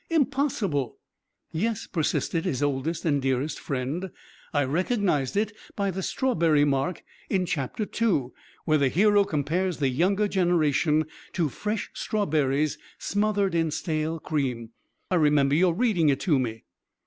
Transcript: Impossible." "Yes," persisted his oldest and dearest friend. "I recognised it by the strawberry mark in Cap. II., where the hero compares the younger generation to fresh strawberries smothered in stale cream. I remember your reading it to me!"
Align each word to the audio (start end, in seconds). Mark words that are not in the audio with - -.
Impossible." 0.09 0.97
"Yes," 1.51 1.85
persisted 1.85 2.43
his 2.43 2.63
oldest 2.63 3.05
and 3.05 3.21
dearest 3.21 3.59
friend. 3.59 4.09
"I 4.51 4.63
recognised 4.63 5.37
it 5.37 5.51
by 5.75 5.91
the 5.91 6.01
strawberry 6.01 6.65
mark 6.65 7.03
in 7.29 7.45
Cap. 7.45 7.79
II., 7.79 8.29
where 8.65 8.79
the 8.79 8.89
hero 8.89 9.23
compares 9.23 9.77
the 9.77 9.89
younger 9.89 10.27
generation 10.27 11.05
to 11.33 11.49
fresh 11.49 11.91
strawberries 11.93 12.79
smothered 12.97 13.53
in 13.53 13.69
stale 13.69 14.17
cream. 14.19 14.71
I 15.11 15.15
remember 15.17 15.53
your 15.53 15.75
reading 15.75 16.09
it 16.09 16.19
to 16.21 16.39
me!" 16.39 16.63